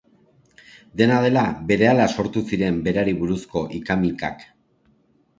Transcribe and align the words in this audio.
Dena 1.01 1.17
dela, 1.25 1.43
berehala 1.71 2.07
sortu 2.15 2.43
ziren 2.53 2.79
berari 2.87 3.13
buruzko 3.19 3.63
ika-mikak. 3.81 4.43